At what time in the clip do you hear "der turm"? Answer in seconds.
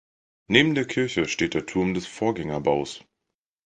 1.53-1.93